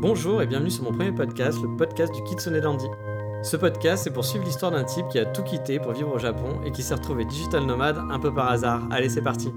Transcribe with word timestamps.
Bonjour 0.00 0.40
et 0.40 0.46
bienvenue 0.46 0.70
sur 0.70 0.84
mon 0.84 0.92
premier 0.92 1.12
podcast, 1.12 1.60
le 1.60 1.76
podcast 1.76 2.10
du 2.14 2.22
Kitsune 2.22 2.58
Dandy. 2.58 2.86
Ce 3.42 3.54
podcast, 3.54 4.04
c'est 4.04 4.10
pour 4.10 4.24
suivre 4.24 4.46
l'histoire 4.46 4.72
d'un 4.72 4.82
type 4.82 5.06
qui 5.10 5.18
a 5.18 5.26
tout 5.26 5.42
quitté 5.42 5.78
pour 5.78 5.92
vivre 5.92 6.14
au 6.14 6.18
Japon 6.18 6.58
et 6.64 6.72
qui 6.72 6.82
s'est 6.82 6.94
retrouvé 6.94 7.26
digital 7.26 7.66
nomade 7.66 7.98
un 8.10 8.18
peu 8.18 8.32
par 8.32 8.50
hasard. 8.50 8.88
Allez, 8.90 9.10
c'est 9.10 9.20
parti. 9.20 9.52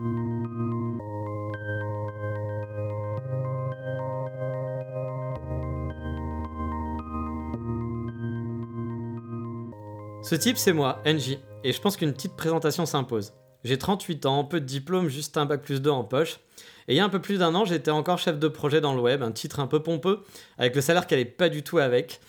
Ce 10.24 10.36
type, 10.36 10.58
c'est 10.58 10.74
moi, 10.74 11.02
NJ, 11.06 11.38
et 11.64 11.72
je 11.72 11.80
pense 11.80 11.96
qu'une 11.96 12.12
petite 12.12 12.36
présentation 12.36 12.86
s'impose. 12.86 13.34
J'ai 13.64 13.78
38 13.78 14.26
ans, 14.26 14.44
peu 14.44 14.60
de 14.60 14.66
diplôme, 14.66 15.08
juste 15.08 15.38
un 15.38 15.46
bac 15.46 15.62
plus 15.62 15.82
2 15.82 15.90
en 15.90 16.04
poche. 16.04 16.40
Et 16.88 16.94
il 16.94 16.98
y 16.98 17.00
a 17.00 17.06
un 17.06 17.10
peu 17.10 17.22
plus 17.22 17.40
d'un 17.40 17.56
an, 17.56 17.64
j'étais 17.64 17.92
encore 17.92 18.18
chef 18.18 18.38
de 18.38 18.48
projet 18.48 18.82
dans 18.82 18.94
le 18.94 19.02
web, 19.02 19.24
un 19.24 19.32
titre 19.32 19.60
un 19.60 19.68
peu 19.68 19.82
pompeux, 19.82 20.22
avec 20.58 20.76
le 20.76 20.82
salaire 20.82 21.08
qui 21.08 21.14
allait 21.14 21.26
pas 21.26 21.50
du 21.50 21.64
tout 21.64 21.78
avec. 21.78 22.20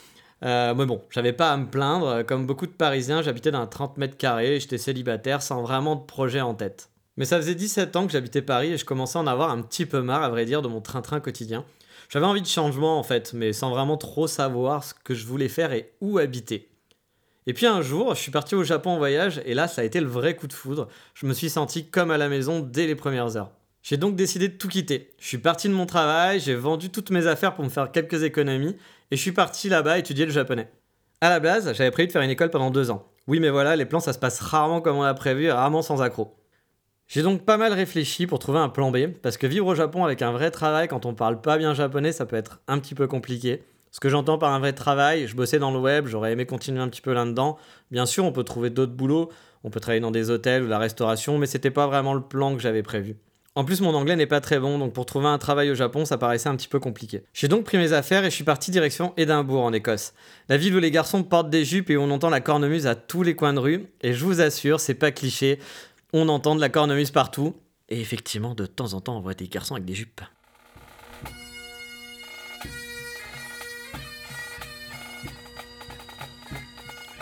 Euh, 0.44 0.74
mais 0.74 0.86
bon, 0.86 1.00
j'avais 1.10 1.32
pas 1.32 1.52
à 1.52 1.56
me 1.56 1.66
plaindre. 1.66 2.22
Comme 2.22 2.46
beaucoup 2.46 2.66
de 2.66 2.72
Parisiens, 2.72 3.22
j'habitais 3.22 3.50
dans 3.50 3.60
un 3.60 3.66
30 3.66 3.96
mètres 3.98 4.16
carrés, 4.16 4.60
j'étais 4.60 4.78
célibataire 4.78 5.42
sans 5.42 5.62
vraiment 5.62 5.96
de 5.96 6.04
projet 6.04 6.40
en 6.40 6.54
tête. 6.54 6.90
Mais 7.16 7.24
ça 7.24 7.36
faisait 7.36 7.54
17 7.54 7.96
ans 7.96 8.06
que 8.06 8.12
j'habitais 8.12 8.42
Paris 8.42 8.72
et 8.72 8.78
je 8.78 8.84
commençais 8.84 9.18
à 9.18 9.22
en 9.22 9.26
avoir 9.26 9.50
un 9.50 9.62
petit 9.62 9.86
peu 9.86 10.02
marre, 10.02 10.22
à 10.22 10.28
vrai 10.28 10.44
dire, 10.44 10.62
de 10.62 10.68
mon 10.68 10.80
train-train 10.80 11.20
quotidien. 11.20 11.64
J'avais 12.08 12.26
envie 12.26 12.42
de 12.42 12.46
changement 12.46 12.98
en 12.98 13.02
fait, 13.02 13.32
mais 13.32 13.52
sans 13.52 13.70
vraiment 13.70 13.96
trop 13.96 14.26
savoir 14.26 14.84
ce 14.84 14.94
que 14.94 15.14
je 15.14 15.26
voulais 15.26 15.48
faire 15.48 15.72
et 15.72 15.92
où 16.00 16.18
habiter. 16.18 16.68
Et 17.46 17.52
puis 17.52 17.66
un 17.66 17.82
jour, 17.82 18.14
je 18.14 18.20
suis 18.20 18.30
parti 18.30 18.54
au 18.54 18.64
Japon 18.64 18.90
en 18.90 18.98
voyage 18.98 19.42
et 19.44 19.54
là, 19.54 19.68
ça 19.68 19.82
a 19.82 19.84
été 19.84 20.00
le 20.00 20.06
vrai 20.06 20.34
coup 20.34 20.46
de 20.46 20.52
foudre. 20.52 20.88
Je 21.14 21.26
me 21.26 21.34
suis 21.34 21.50
senti 21.50 21.90
comme 21.90 22.10
à 22.10 22.16
la 22.16 22.28
maison 22.28 22.60
dès 22.60 22.86
les 22.86 22.94
premières 22.94 23.36
heures. 23.36 23.50
J'ai 23.82 23.98
donc 23.98 24.16
décidé 24.16 24.48
de 24.48 24.56
tout 24.56 24.68
quitter. 24.68 25.12
Je 25.18 25.26
suis 25.26 25.38
parti 25.38 25.68
de 25.68 25.74
mon 25.74 25.84
travail, 25.84 26.40
j'ai 26.40 26.54
vendu 26.54 26.88
toutes 26.88 27.10
mes 27.10 27.26
affaires 27.26 27.54
pour 27.54 27.64
me 27.64 27.68
faire 27.68 27.92
quelques 27.92 28.22
économies 28.22 28.76
et 29.10 29.16
je 29.16 29.20
suis 29.20 29.32
parti 29.32 29.68
là-bas 29.68 29.98
étudier 29.98 30.24
le 30.24 30.32
japonais. 30.32 30.70
À 31.20 31.28
la 31.28 31.38
base, 31.38 31.74
j'avais 31.74 31.90
prévu 31.90 32.06
de 32.06 32.12
faire 32.12 32.22
une 32.22 32.30
école 32.30 32.50
pendant 32.50 32.70
deux 32.70 32.90
ans. 32.90 33.06
Oui, 33.26 33.40
mais 33.40 33.50
voilà, 33.50 33.76
les 33.76 33.84
plans 33.84 34.00
ça 34.00 34.14
se 34.14 34.18
passe 34.18 34.40
rarement 34.40 34.80
comme 34.80 34.96
on 34.96 35.02
l'a 35.02 35.12
prévu 35.12 35.50
rarement 35.50 35.82
sans 35.82 36.00
accroc. 36.00 36.34
J'ai 37.06 37.22
donc 37.22 37.44
pas 37.44 37.58
mal 37.58 37.74
réfléchi 37.74 38.26
pour 38.26 38.38
trouver 38.38 38.58
un 38.58 38.70
plan 38.70 38.90
B, 38.90 39.08
parce 39.22 39.36
que 39.36 39.46
vivre 39.46 39.66
au 39.66 39.74
Japon 39.74 40.04
avec 40.04 40.22
un 40.22 40.32
vrai 40.32 40.50
travail 40.50 40.88
quand 40.88 41.04
on 41.04 41.14
parle 41.14 41.42
pas 41.42 41.58
bien 41.58 41.74
japonais, 41.74 42.12
ça 42.12 42.24
peut 42.24 42.36
être 42.36 42.60
un 42.66 42.78
petit 42.78 42.94
peu 42.94 43.06
compliqué. 43.06 43.62
Ce 43.94 44.00
que 44.00 44.08
j'entends 44.08 44.38
par 44.38 44.52
un 44.52 44.58
vrai 44.58 44.72
travail, 44.72 45.28
je 45.28 45.36
bossais 45.36 45.60
dans 45.60 45.70
le 45.70 45.78
web, 45.78 46.08
j'aurais 46.08 46.32
aimé 46.32 46.46
continuer 46.46 46.80
un 46.80 46.88
petit 46.88 47.00
peu 47.00 47.12
là-dedans. 47.12 47.56
Bien 47.92 48.06
sûr, 48.06 48.24
on 48.24 48.32
peut 48.32 48.42
trouver 48.42 48.68
d'autres 48.68 48.92
boulots, 48.92 49.30
on 49.62 49.70
peut 49.70 49.78
travailler 49.78 50.00
dans 50.00 50.10
des 50.10 50.30
hôtels 50.30 50.64
ou 50.64 50.66
la 50.66 50.80
restauration, 50.80 51.38
mais 51.38 51.46
c'était 51.46 51.70
pas 51.70 51.86
vraiment 51.86 52.12
le 52.12 52.20
plan 52.20 52.56
que 52.56 52.60
j'avais 52.60 52.82
prévu. 52.82 53.14
En 53.54 53.64
plus, 53.64 53.82
mon 53.82 53.94
anglais 53.94 54.16
n'est 54.16 54.26
pas 54.26 54.40
très 54.40 54.58
bon, 54.58 54.80
donc 54.80 54.94
pour 54.94 55.06
trouver 55.06 55.28
un 55.28 55.38
travail 55.38 55.70
au 55.70 55.76
Japon, 55.76 56.04
ça 56.04 56.18
paraissait 56.18 56.48
un 56.48 56.56
petit 56.56 56.66
peu 56.66 56.80
compliqué. 56.80 57.22
J'ai 57.32 57.46
donc 57.46 57.66
pris 57.66 57.78
mes 57.78 57.92
affaires 57.92 58.24
et 58.24 58.30
je 58.30 58.34
suis 58.34 58.42
parti 58.42 58.72
direction 58.72 59.14
Édimbourg 59.16 59.62
en 59.62 59.72
Écosse. 59.72 60.12
La 60.48 60.56
ville 60.56 60.74
où 60.74 60.80
les 60.80 60.90
garçons 60.90 61.22
portent 61.22 61.50
des 61.50 61.64
jupes 61.64 61.88
et 61.88 61.96
où 61.96 62.00
on 62.00 62.10
entend 62.10 62.30
la 62.30 62.40
cornemuse 62.40 62.88
à 62.88 62.96
tous 62.96 63.22
les 63.22 63.36
coins 63.36 63.54
de 63.54 63.60
rue. 63.60 63.86
Et 64.02 64.12
je 64.12 64.24
vous 64.24 64.40
assure, 64.40 64.80
c'est 64.80 64.94
pas 64.94 65.12
cliché, 65.12 65.60
on 66.12 66.28
entend 66.28 66.56
de 66.56 66.60
la 66.60 66.68
cornemuse 66.68 67.12
partout. 67.12 67.54
Et 67.90 68.00
effectivement, 68.00 68.56
de 68.56 68.66
temps 68.66 68.94
en 68.94 69.00
temps, 69.00 69.18
on 69.18 69.20
voit 69.20 69.34
des 69.34 69.46
garçons 69.46 69.76
avec 69.76 69.84
des 69.84 69.94
jupes. 69.94 70.20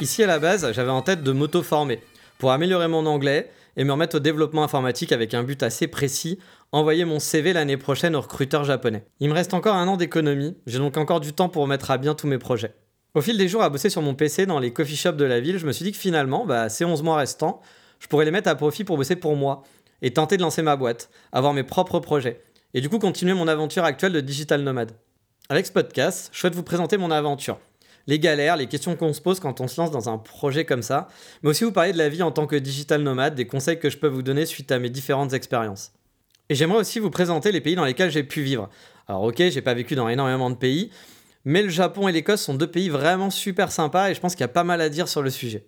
Ici 0.03 0.25
à 0.25 0.27
la 0.27 0.41
base, 0.41 0.73
j'avais 0.73 0.91
en 0.91 1.01
tête 1.01 1.23
de 1.23 1.31
m'auto-former 1.31 2.01
pour 2.39 2.51
améliorer 2.51 2.89
mon 2.89 3.07
anglais 3.07 3.53
et 3.77 3.85
me 3.85 3.93
remettre 3.93 4.17
au 4.17 4.19
développement 4.19 4.65
informatique 4.65 5.13
avec 5.13 5.33
un 5.33 5.45
but 5.45 5.63
assez 5.63 5.87
précis, 5.87 6.41
envoyer 6.73 7.05
mon 7.05 7.21
CV 7.21 7.53
l'année 7.53 7.77
prochaine 7.77 8.17
aux 8.17 8.21
recruteurs 8.21 8.65
japonais. 8.65 9.05
Il 9.21 9.29
me 9.29 9.35
reste 9.35 9.55
encore 9.55 9.77
un 9.77 9.87
an 9.87 9.97
d'économie, 9.97 10.57
j'ai 10.67 10.79
donc 10.79 10.97
encore 10.97 11.21
du 11.21 11.33
temps 11.33 11.49
pour 11.49 11.69
mettre 11.69 11.93
à 11.93 11.99
bien 11.99 12.17
tous 12.17 12.27
mes 12.27 12.39
projets. 12.39 12.75
Au 13.15 13.21
fil 13.21 13.39
des 13.39 13.47
jours 13.47 13.63
à 13.63 13.71
bosser 13.71 13.91
sur 13.91 14.03
mon 14.03 14.17
PC 14.17 14.45
dans 14.45 14.59
les 14.59 14.73
coffee 14.73 14.97
shops 14.97 15.17
de 15.17 15.25
la 15.25 15.39
ville, 15.39 15.59
je 15.59 15.67
me 15.67 15.71
suis 15.71 15.85
dit 15.85 15.93
que 15.93 15.99
finalement, 15.99 16.47
bah, 16.47 16.69
ces 16.69 16.85
11 16.85 17.05
mois 17.05 17.15
restants, 17.19 17.61
je 18.01 18.09
pourrais 18.09 18.25
les 18.25 18.33
mettre 18.33 18.49
à 18.49 18.57
profit 18.57 18.83
pour 18.83 18.97
bosser 18.97 19.15
pour 19.15 19.37
moi 19.37 19.63
et 20.03 20.13
tenter 20.13 20.37
de 20.37 20.43
lancer 20.43 20.63
ma 20.63 20.75
boîte, 20.75 21.11
avoir 21.31 21.53
mes 21.53 21.63
propres 21.63 22.01
projets, 22.01 22.43
et 22.75 22.81
du 22.81 22.89
coup 22.89 22.99
continuer 22.99 23.35
mon 23.35 23.47
aventure 23.47 23.85
actuelle 23.85 24.15
de 24.15 24.21
digital 24.21 24.63
nomade. 24.63 24.97
Avec 25.49 25.65
ce 25.65 25.71
podcast, 25.71 26.29
je 26.33 26.41
souhaite 26.41 26.57
vous 26.57 26.65
présenter 26.65 26.97
mon 26.97 27.13
aventure, 27.13 27.61
les 28.07 28.19
galères, 28.19 28.57
les 28.57 28.67
questions 28.67 28.97
qu'on 28.97 29.13
se 29.13 29.21
pose 29.21 29.41
quand 29.41 29.61
on 29.61 29.69
se 29.69 29.81
lance 29.81 29.91
dans 29.91 30.09
un 30.09 30.19
projet 30.19 30.65
comme 30.65 30.83
ça, 30.83 31.09
mais 31.43 31.51
aussi 31.51 31.65
vous 31.65 31.73
parler 31.73 31.93
de 31.93 31.99
la 31.99 32.09
vie 32.09 32.23
en 32.23 32.33
tant 32.33 32.47
que 32.47 32.57
digital 32.57 33.03
nomade, 33.03 33.35
des 33.35 33.47
conseils 33.47 33.79
que 33.79 33.91
je 33.91 33.99
peux 33.99 34.09
vous 34.09 34.23
donner 34.23 34.47
suite 34.47 34.73
à 34.73 34.79
mes 34.79 34.91
différentes 34.91 35.33
expériences. 35.33 35.93
Et 36.49 36.55
j'aimerais 36.55 36.81
aussi 36.81 36.99
vous 36.99 37.11
présenter 37.11 37.53
les 37.53 37.61
pays 37.61 37.75
dans 37.75 37.85
lesquels 37.85 38.11
j'ai 38.11 38.25
pu 38.25 38.43
vivre. 38.43 38.69
Alors 39.09 39.23
ok, 39.23 39.37
j'ai 39.39 39.63
pas 39.63 39.75
vécu 39.75 39.95
dans 39.95 40.09
énormément 40.09 40.51
de 40.51 40.57
pays, 40.57 40.91
mais 41.45 41.63
le 41.63 41.69
Japon 41.69 42.09
et 42.09 42.13
l'Écosse 42.13 42.43
sont 42.43 42.55
deux 42.55 42.71
pays 42.71 42.89
vraiment 42.89 43.31
super 43.31 43.73
sympas 43.73 44.11
et 44.11 44.15
je 44.15 44.21
pense 44.21 44.35
qu'il 44.35 44.43
y 44.43 44.45
a 44.45 44.49
pas 44.49 44.65
mal 44.65 44.81
à 44.81 44.89
dire 44.89 45.09
sur 45.09 45.23
le 45.23 45.31
sujet. 45.31 45.67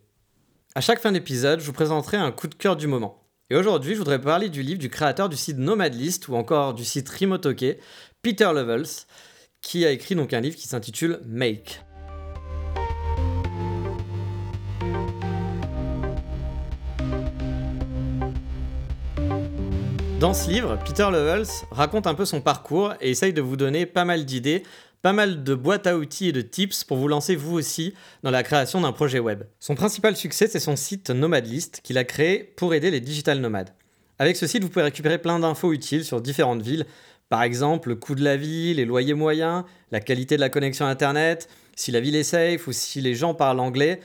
À 0.75 0.81
chaque 0.81 1.01
fin 1.01 1.13
d'épisode, 1.13 1.61
je 1.61 1.67
vous 1.67 1.73
présenterai 1.73 2.17
un 2.17 2.33
coup 2.33 2.49
de 2.49 2.55
cœur 2.55 2.77
du 2.77 2.87
moment. 2.87 3.25
Et 3.51 3.57
aujourd'hui, 3.57 3.95
je 3.95 3.99
voudrais 3.99 4.21
parler 4.21 4.49
du 4.49 4.63
livre 4.63 4.79
du 4.79 4.89
créateur 4.89 5.29
du 5.29 5.37
site 5.37 5.59
Nomadlist 5.59 6.29
ou 6.29 6.35
encore 6.35 6.75
du 6.75 6.85
site 6.85 7.09
Rimotoke, 7.09 7.77
Peter 8.23 8.51
Levels, 8.55 9.07
qui 9.61 9.85
a 9.85 9.91
écrit 9.91 10.15
donc 10.15 10.33
un 10.33 10.41
livre 10.41 10.57
qui 10.57 10.67
s'intitule 10.67 11.21
Make. 11.27 11.85
Dans 20.25 20.33
ce 20.33 20.49
livre, 20.49 20.79
Peter 20.83 21.07
Levels 21.13 21.67
raconte 21.71 22.07
un 22.07 22.15
peu 22.15 22.25
son 22.25 22.41
parcours 22.41 22.95
et 23.03 23.11
essaye 23.11 23.35
de 23.35 23.43
vous 23.43 23.59
donner 23.59 23.85
pas 23.85 24.07
mal 24.07 24.25
d'idées, 24.25 24.63
pas 25.03 25.13
mal 25.13 25.45
de 25.45 25.55
boîtes 25.55 25.87
à 25.87 25.99
outils 25.99 26.29
et 26.29 26.33
de 26.33 26.41
tips 26.41 26.85
pour 26.85 26.97
vous 26.97 27.09
lancer 27.09 27.37
vous 27.37 27.53
aussi 27.53 27.93
dans 28.23 28.31
la 28.31 28.43
création 28.43 28.81
d'un 28.81 28.93
projet 28.93 29.19
web. 29.19 29.43
Son 29.61 29.75
principal 29.75 30.17
succès, 30.17 30.47
c'est 30.47 30.61
son 30.61 30.77
site 30.77 31.11
Nomadlist 31.11 31.83
qu'il 31.85 31.99
a 31.99 32.05
créé 32.05 32.39
pour 32.43 32.73
aider 32.73 32.91
les 32.91 33.01
digital 33.01 33.39
nomades. 33.39 33.75
Avec 34.19 34.39
ce 34.39 34.47
site, 34.47 34.63
vous 34.63 34.71
pouvez 34.71 34.87
récupérer 34.87 35.19
plein 35.19 35.39
d'infos 35.41 35.75
utiles 35.75 36.07
sur 36.07 36.23
différentes 36.23 36.63
villes, 36.63 36.87
par 37.29 37.43
exemple 37.43 37.91
le 37.91 37.97
coût 37.97 38.15
de 38.15 38.25
la 38.25 38.39
vie, 38.39 38.73
les 38.73 38.87
loyers 38.87 39.13
moyens, 39.13 39.65
la 39.91 40.01
qualité 40.01 40.37
de 40.37 40.41
la 40.41 40.49
connexion 40.49 40.87
Internet, 40.87 41.51
si 41.77 41.93
la 41.93 42.01
ville 42.01 42.17
est 42.17 42.23
safe 42.23 42.67
ou 42.67 42.73
si 42.73 43.03
les 43.03 43.15
gens 43.15 43.35
parlent 43.35 43.61
anglais. 43.61 44.01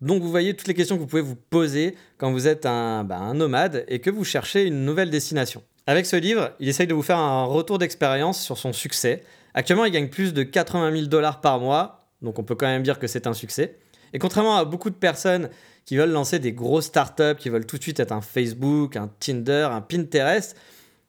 Donc 0.00 0.22
vous 0.22 0.30
voyez 0.30 0.54
toutes 0.54 0.68
les 0.68 0.74
questions 0.74 0.96
que 0.96 1.00
vous 1.00 1.06
pouvez 1.06 1.22
vous 1.22 1.36
poser 1.36 1.94
quand 2.16 2.32
vous 2.32 2.48
êtes 2.48 2.66
un, 2.66 3.04
bah, 3.04 3.18
un, 3.18 3.34
nomade 3.34 3.84
et 3.88 4.00
que 4.00 4.10
vous 4.10 4.24
cherchez 4.24 4.64
une 4.64 4.84
nouvelle 4.84 5.10
destination. 5.10 5.62
Avec 5.86 6.06
ce 6.06 6.16
livre, 6.16 6.52
il 6.60 6.68
essaye 6.68 6.86
de 6.86 6.94
vous 6.94 7.02
faire 7.02 7.18
un 7.18 7.44
retour 7.44 7.78
d'expérience 7.78 8.42
sur 8.42 8.56
son 8.56 8.72
succès. 8.72 9.22
Actuellement, 9.54 9.84
il 9.84 9.92
gagne 9.92 10.08
plus 10.08 10.32
de 10.32 10.42
80 10.42 10.92
000 10.92 11.06
dollars 11.06 11.40
par 11.40 11.60
mois, 11.60 12.08
donc 12.22 12.38
on 12.38 12.44
peut 12.44 12.54
quand 12.54 12.66
même 12.66 12.82
dire 12.82 12.98
que 12.98 13.06
c'est 13.06 13.26
un 13.26 13.34
succès. 13.34 13.78
Et 14.12 14.18
contrairement 14.18 14.56
à 14.56 14.64
beaucoup 14.64 14.90
de 14.90 14.94
personnes 14.94 15.50
qui 15.84 15.96
veulent 15.96 16.10
lancer 16.10 16.38
des 16.38 16.52
grosses 16.52 16.86
startups, 16.86 17.36
qui 17.38 17.48
veulent 17.48 17.66
tout 17.66 17.78
de 17.78 17.82
suite 17.82 18.00
être 18.00 18.12
un 18.12 18.20
Facebook, 18.20 18.96
un 18.96 19.10
Tinder, 19.20 19.68
un 19.70 19.80
Pinterest, 19.80 20.56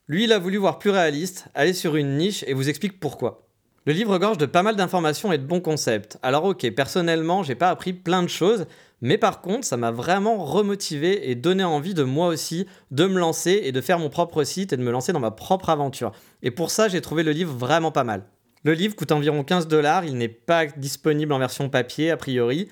lui, 0.07 0.25
il 0.25 0.33
a 0.33 0.39
voulu 0.39 0.57
voir 0.57 0.79
plus 0.79 0.89
réaliste, 0.89 1.45
aller 1.53 1.73
sur 1.73 1.95
une 1.95 2.17
niche 2.17 2.43
et 2.47 2.53
vous 2.53 2.67
explique 2.67 2.99
pourquoi. 2.99 3.47
Le 3.87 3.93
livre 3.93 4.19
gorge 4.19 4.37
de 4.37 4.45
pas 4.45 4.61
mal 4.61 4.75
d'informations 4.75 5.31
et 5.31 5.39
de 5.39 5.43
bons 5.43 5.59
concepts. 5.59 6.19
Alors 6.21 6.45
ok, 6.45 6.69
personnellement, 6.75 7.41
j'ai 7.41 7.55
pas 7.55 7.71
appris 7.71 7.93
plein 7.93 8.21
de 8.21 8.27
choses, 8.27 8.67
mais 9.01 9.17
par 9.17 9.41
contre, 9.41 9.65
ça 9.65 9.75
m'a 9.75 9.89
vraiment 9.89 10.45
remotivé 10.45 11.31
et 11.31 11.33
donné 11.33 11.63
envie 11.63 11.95
de 11.95 12.03
moi 12.03 12.27
aussi 12.27 12.67
de 12.91 13.07
me 13.07 13.17
lancer 13.17 13.61
et 13.63 13.71
de 13.71 13.81
faire 13.81 13.97
mon 13.97 14.09
propre 14.09 14.43
site 14.43 14.71
et 14.71 14.77
de 14.77 14.83
me 14.83 14.91
lancer 14.91 15.13
dans 15.13 15.19
ma 15.19 15.31
propre 15.31 15.71
aventure. 15.71 16.11
Et 16.43 16.51
pour 16.51 16.69
ça, 16.69 16.89
j'ai 16.89 17.01
trouvé 17.01 17.23
le 17.23 17.31
livre 17.31 17.55
vraiment 17.55 17.91
pas 17.91 18.03
mal. 18.03 18.23
Le 18.63 18.73
livre 18.73 18.95
coûte 18.95 19.11
environ 19.11 19.43
15 19.43 19.67
dollars, 19.67 20.05
il 20.05 20.15
n'est 20.15 20.27
pas 20.27 20.67
disponible 20.67 21.33
en 21.33 21.39
version 21.39 21.67
papier 21.67 22.11
a 22.11 22.17
priori. 22.17 22.69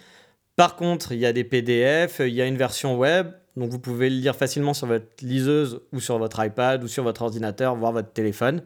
Par 0.55 0.75
contre, 0.75 1.11
il 1.11 1.17
y 1.17 1.25
a 1.25 1.33
des 1.33 1.43
PDF, 1.43 2.19
il 2.19 2.35
y 2.35 2.41
a 2.43 2.45
une 2.45 2.57
version 2.57 2.95
web, 2.95 3.31
donc 3.57 3.71
vous 3.71 3.79
pouvez 3.79 4.11
le 4.11 4.17
lire 4.17 4.35
facilement 4.35 4.75
sur 4.75 4.85
votre 4.85 5.07
liseuse 5.23 5.81
ou 5.91 5.99
sur 5.99 6.19
votre 6.19 6.45
iPad 6.45 6.83
ou 6.83 6.87
sur 6.87 7.03
votre 7.03 7.23
ordinateur, 7.23 7.75
voire 7.75 7.93
votre 7.93 8.13
téléphone. 8.13 8.61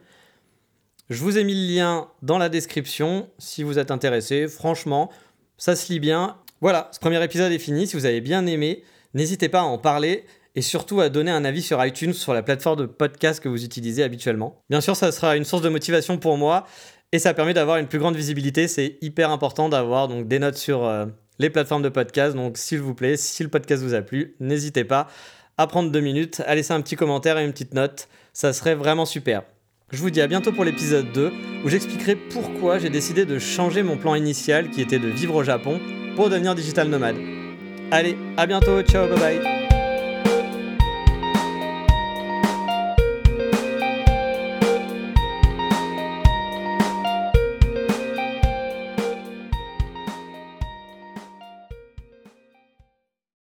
Je 1.09 1.21
vous 1.21 1.37
ai 1.37 1.43
mis 1.43 1.53
le 1.53 1.75
lien 1.75 2.07
dans 2.21 2.37
la 2.37 2.47
description 2.47 3.29
si 3.37 3.61
vous 3.61 3.77
êtes 3.77 3.91
intéressé. 3.91 4.47
Franchement, 4.47 5.11
ça 5.57 5.75
se 5.75 5.91
lit 5.91 5.99
bien. 5.99 6.37
Voilà, 6.61 6.89
ce 6.93 6.99
premier 6.99 7.21
épisode 7.21 7.51
est 7.51 7.59
fini. 7.59 7.87
Si 7.87 7.97
vous 7.97 8.05
avez 8.05 8.21
bien 8.21 8.45
aimé, 8.45 8.83
n'hésitez 9.13 9.49
pas 9.49 9.59
à 9.59 9.63
en 9.63 9.77
parler 9.77 10.23
et 10.55 10.61
surtout 10.61 11.01
à 11.01 11.09
donner 11.09 11.31
un 11.31 11.43
avis 11.43 11.61
sur 11.61 11.83
iTunes, 11.85 12.13
sur 12.13 12.33
la 12.33 12.41
plateforme 12.41 12.79
de 12.79 12.85
podcast 12.85 13.43
que 13.43 13.49
vous 13.49 13.65
utilisez 13.65 14.01
habituellement. 14.01 14.61
Bien 14.69 14.79
sûr, 14.79 14.95
ça 14.95 15.11
sera 15.11 15.35
une 15.35 15.43
source 15.43 15.61
de 15.61 15.67
motivation 15.67 16.17
pour 16.17 16.37
moi 16.37 16.65
et 17.11 17.19
ça 17.19 17.33
permet 17.33 17.53
d'avoir 17.53 17.77
une 17.77 17.87
plus 17.87 17.99
grande 17.99 18.15
visibilité. 18.15 18.69
C'est 18.69 18.97
hyper 19.01 19.29
important 19.29 19.67
d'avoir 19.67 20.07
donc 20.07 20.29
des 20.29 20.39
notes 20.39 20.57
sur 20.57 20.85
euh, 20.85 21.05
les 21.37 21.49
plateformes 21.49 21.83
de 21.83 21.89
podcast. 21.89 22.33
Donc, 22.33 22.57
s'il 22.57 22.79
vous 22.79 22.95
plaît, 22.95 23.17
si 23.17 23.43
le 23.43 23.49
podcast 23.49 23.83
vous 23.83 23.93
a 23.93 24.01
plu, 24.01 24.35
n'hésitez 24.39 24.85
pas 24.85 25.09
à 25.57 25.67
prendre 25.67 25.91
deux 25.91 25.99
minutes, 25.99 26.41
à 26.47 26.55
laisser 26.55 26.71
un 26.71 26.81
petit 26.81 26.95
commentaire 26.95 27.37
et 27.37 27.43
une 27.43 27.51
petite 27.51 27.73
note. 27.73 28.07
Ça 28.31 28.53
serait 28.53 28.75
vraiment 28.75 29.05
super. 29.05 29.43
Je 29.91 29.97
vous 29.97 30.09
dis 30.09 30.21
à 30.21 30.27
bientôt 30.27 30.51
pour 30.51 30.63
l'épisode 30.63 31.11
2 31.11 31.31
où 31.63 31.69
j'expliquerai 31.69 32.15
pourquoi 32.15 32.79
j'ai 32.79 32.89
décidé 32.89 33.25
de 33.25 33.37
changer 33.37 33.83
mon 33.83 33.97
plan 33.97 34.15
initial 34.15 34.69
qui 34.69 34.81
était 34.81 34.99
de 34.99 35.07
vivre 35.07 35.35
au 35.35 35.43
Japon 35.43 35.79
pour 36.15 36.29
devenir 36.29 36.55
digital 36.55 36.87
nomade. 36.87 37.17
Allez, 37.91 38.17
à 38.37 38.47
bientôt, 38.47 38.81
ciao, 38.81 39.07
bye 39.07 39.19
bye 39.19 39.52